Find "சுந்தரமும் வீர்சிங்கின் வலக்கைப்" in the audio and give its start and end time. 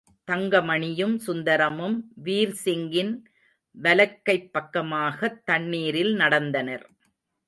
1.27-4.49